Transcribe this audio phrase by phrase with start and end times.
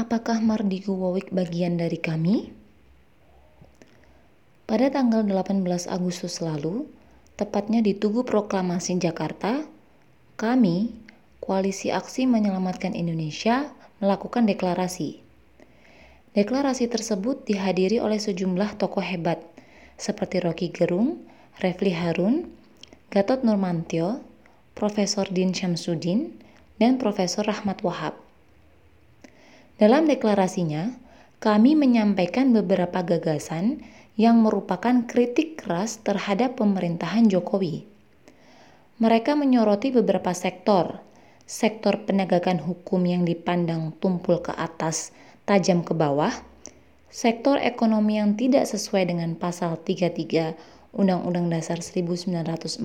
[0.00, 2.48] Apakah Mardigu Wawik bagian dari kami?
[4.64, 5.60] Pada tanggal 18
[5.92, 6.88] Agustus lalu,
[7.36, 9.60] tepatnya di Tugu Proklamasi Jakarta,
[10.40, 10.88] kami,
[11.44, 13.68] Koalisi Aksi Menyelamatkan Indonesia,
[14.00, 15.20] melakukan deklarasi.
[16.32, 19.44] Deklarasi tersebut dihadiri oleh sejumlah tokoh hebat
[20.00, 21.28] seperti Rocky Gerung,
[21.60, 22.48] Refli Harun,
[23.12, 24.24] Gatot Nurmantio,
[24.72, 26.40] Profesor Din Syamsuddin,
[26.80, 28.29] dan Profesor Rahmat Wahab.
[29.80, 30.92] Dalam deklarasinya,
[31.40, 33.80] kami menyampaikan beberapa gagasan
[34.12, 37.88] yang merupakan kritik keras terhadap pemerintahan Jokowi.
[39.00, 41.00] Mereka menyoroti beberapa sektor,
[41.48, 45.16] sektor penegakan hukum yang dipandang tumpul ke atas,
[45.48, 46.36] tajam ke bawah,
[47.08, 50.60] sektor ekonomi yang tidak sesuai dengan pasal 33
[50.92, 52.84] Undang-Undang Dasar 1945,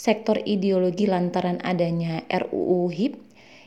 [0.00, 3.20] sektor ideologi lantaran adanya RUU HIP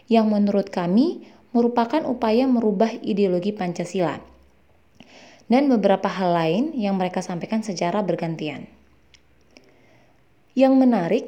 [0.10, 4.22] yang menurut kami merupakan upaya merubah ideologi Pancasila
[5.50, 8.70] dan beberapa hal lain yang mereka sampaikan secara bergantian.
[10.54, 11.26] Yang menarik,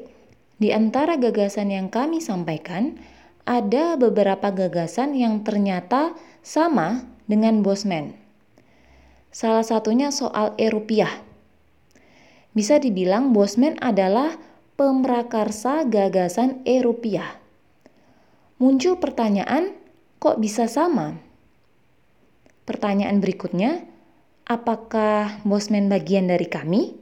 [0.62, 3.02] di antara gagasan yang kami sampaikan,
[3.50, 6.14] ada beberapa gagasan yang ternyata
[6.46, 8.14] sama dengan Bosman.
[9.34, 11.10] Salah satunya soal e-rupiah.
[12.54, 14.38] Bisa dibilang Bosman adalah
[14.78, 17.42] pemrakarsa gagasan e-rupiah.
[18.62, 19.74] Muncul pertanyaan,
[20.22, 21.18] Kok bisa sama?
[22.70, 23.90] Pertanyaan berikutnya,
[24.46, 26.94] apakah Bosman bagian dari kami?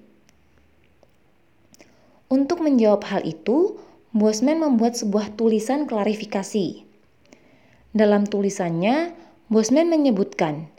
[2.31, 3.75] Untuk menjawab hal itu,
[4.15, 6.87] Bosman membuat sebuah tulisan klarifikasi.
[7.91, 9.11] Dalam tulisannya,
[9.51, 10.71] Bosman menyebutkan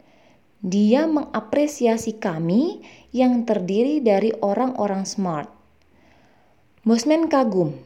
[0.65, 2.81] dia mengapresiasi kami
[3.13, 5.53] yang terdiri dari orang-orang smart.
[6.81, 7.77] Bosman kagum.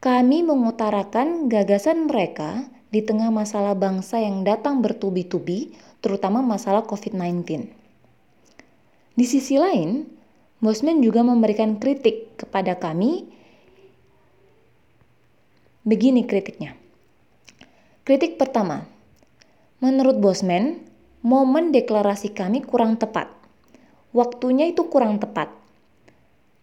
[0.00, 7.68] Kami mengutarakan gagasan mereka di tengah masalah bangsa yang datang bertubi-tubi, terutama masalah COVID-19.
[9.12, 10.08] Di sisi lain,
[10.58, 13.28] Bosman juga memberikan kritik kepada kami.
[15.84, 16.74] Begini kritiknya.
[18.08, 18.88] Kritik pertama,
[19.84, 20.80] menurut Bosman,
[21.20, 23.28] momen deklarasi kami kurang tepat.
[24.16, 25.52] Waktunya itu kurang tepat.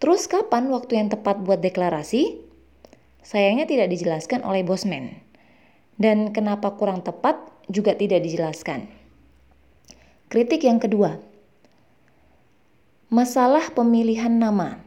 [0.01, 2.41] Terus kapan waktu yang tepat buat deklarasi?
[3.21, 5.24] Sayangnya tidak dijelaskan oleh Bosman
[5.95, 7.39] dan kenapa kurang tepat
[7.71, 8.87] juga tidak dijelaskan.
[10.29, 11.21] Kritik yang kedua,
[13.13, 14.81] masalah pemilihan nama.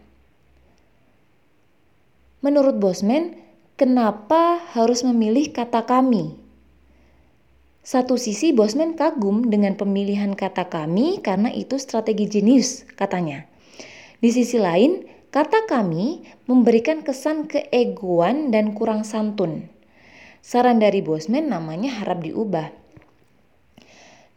[2.44, 3.34] Menurut Bosman,
[3.74, 6.38] kenapa harus memilih kata kami?
[7.88, 13.48] Satu sisi Bosman kagum dengan pemilihan kata kami karena itu strategi jenius katanya.
[14.20, 19.77] Di sisi lain, kata kami memberikan kesan keegoan dan kurang santun.
[20.40, 22.70] Saran dari Bosman namanya harap diubah.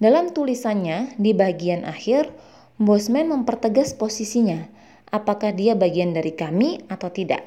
[0.02, 2.34] Dalam tulisannya di bagian akhir,
[2.82, 4.66] Bosman mempertegas posisinya,
[5.14, 7.46] apakah dia bagian dari kami atau tidak.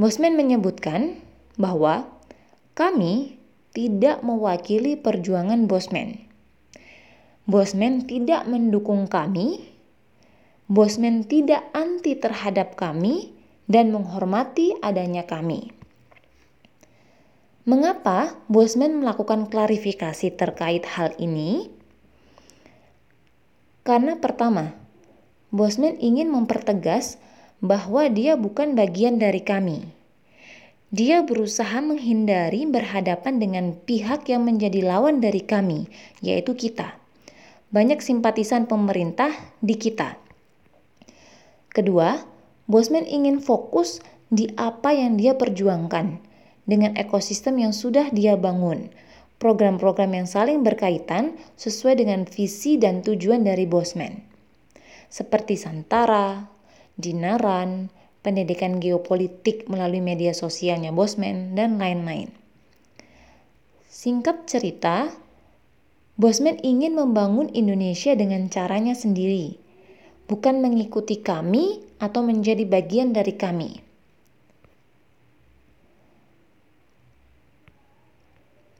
[0.00, 1.20] Bosman menyebutkan
[1.60, 2.08] bahwa
[2.72, 3.36] kami
[3.76, 6.24] tidak mewakili perjuangan Bosman.
[7.44, 9.68] Bosman tidak mendukung kami,
[10.72, 13.36] Bosman tidak anti terhadap kami,
[13.68, 15.75] dan menghormati adanya kami.
[17.66, 21.66] Mengapa Bosman melakukan klarifikasi terkait hal ini?
[23.82, 24.78] Karena pertama,
[25.50, 27.18] Bosman ingin mempertegas
[27.58, 29.82] bahwa dia bukan bagian dari kami.
[30.94, 35.90] Dia berusaha menghindari berhadapan dengan pihak yang menjadi lawan dari kami,
[36.22, 36.94] yaitu kita.
[37.74, 40.14] Banyak simpatisan pemerintah di kita.
[41.74, 42.22] Kedua,
[42.70, 43.98] Bosman ingin fokus
[44.30, 46.35] di apa yang dia perjuangkan,
[46.66, 48.90] dengan ekosistem yang sudah dia bangun.
[49.38, 54.20] Program-program yang saling berkaitan sesuai dengan visi dan tujuan dari Bosman.
[55.06, 56.50] Seperti Santara,
[56.98, 57.92] Dinaran,
[58.26, 62.34] pendidikan geopolitik melalui media sosialnya Bosman, dan lain-lain.
[63.86, 65.14] Singkat cerita,
[66.18, 69.60] Bosman ingin membangun Indonesia dengan caranya sendiri,
[70.26, 73.85] bukan mengikuti kami atau menjadi bagian dari kami.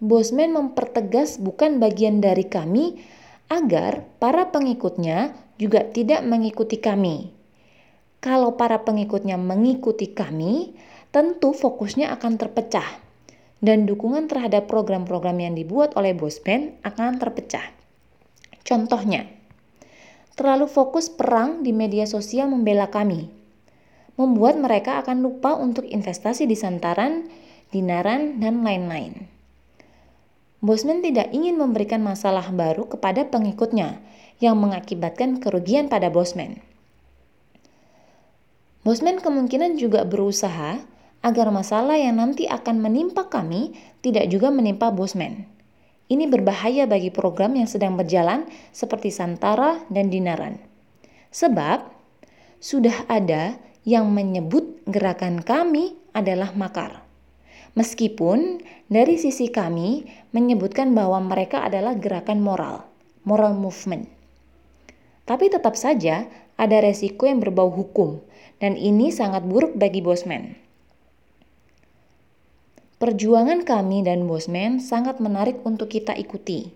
[0.06, 3.02] Bosman mempertegas bukan bagian dari kami
[3.50, 7.34] agar para pengikutnya juga tidak mengikuti kami.
[8.22, 10.78] Kalau para pengikutnya mengikuti kami,
[11.10, 12.86] tentu fokusnya akan terpecah
[13.58, 17.66] dan dukungan terhadap program-program yang dibuat oleh Bosman akan terpecah.
[18.62, 19.26] Contohnya,
[20.38, 23.26] terlalu fokus perang di media sosial membela kami,
[24.14, 27.26] membuat mereka akan lupa untuk investasi di santaran,
[27.74, 29.35] dinaran, dan lain-lain.
[30.66, 34.02] Bosman tidak ingin memberikan masalah baru kepada pengikutnya
[34.42, 36.58] yang mengakibatkan kerugian pada Bosman.
[38.82, 40.82] Bosman kemungkinan juga berusaha
[41.22, 45.46] agar masalah yang nanti akan menimpa kami tidak juga menimpa Bosman.
[46.10, 50.58] Ini berbahaya bagi program yang sedang berjalan seperti Santara dan Dinaran.
[51.30, 51.86] Sebab
[52.58, 53.54] sudah ada
[53.86, 57.05] yang menyebut gerakan kami adalah makar.
[57.76, 62.88] Meskipun dari sisi kami menyebutkan bahwa mereka adalah gerakan moral,
[63.28, 64.08] moral movement.
[65.28, 66.24] Tapi tetap saja
[66.56, 68.24] ada resiko yang berbau hukum
[68.64, 70.56] dan ini sangat buruk bagi Bosman.
[72.96, 76.72] Perjuangan kami dan Bosman sangat menarik untuk kita ikuti.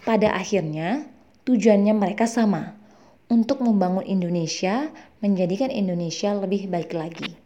[0.00, 1.04] Pada akhirnya,
[1.44, 2.72] tujuannya mereka sama,
[3.28, 4.88] untuk membangun Indonesia,
[5.20, 7.41] menjadikan Indonesia lebih baik lagi.